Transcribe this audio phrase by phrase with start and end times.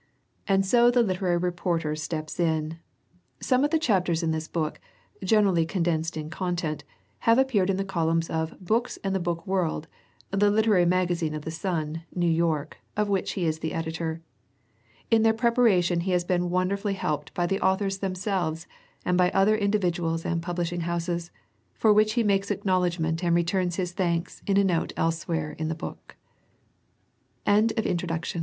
[0.47, 2.79] And so the literary reporter steps in.
[3.39, 4.79] Some of the chapters in this book,
[5.23, 6.83] generally condensed in content,
[7.19, 9.87] have appeared in the columns of Books and the Book World,
[10.31, 14.21] the literary magazine of The Sun, New York, of which he is the editor.
[15.11, 18.65] In their preparation he has been wonderfully helped by the authors them selves
[19.05, 21.29] and by other individuals and publishing houses,
[21.75, 24.93] for which he makes acknowledgment and returns his thanks in a note